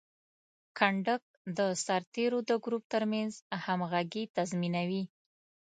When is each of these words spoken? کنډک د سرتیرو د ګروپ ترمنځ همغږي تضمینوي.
کنډک 0.77 1.23
د 1.57 1.59
سرتیرو 1.85 2.39
د 2.49 2.51
ګروپ 2.63 2.83
ترمنځ 2.93 3.31
همغږي 3.65 4.23
تضمینوي. 4.35 5.03